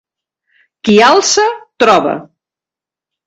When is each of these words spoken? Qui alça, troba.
Qui 0.87 0.95
alça, 1.07 1.45
troba. 1.83 2.17